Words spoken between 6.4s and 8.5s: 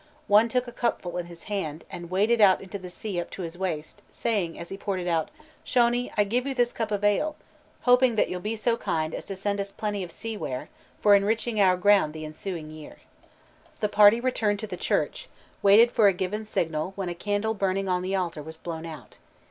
you this cup of ale, hoping that you'll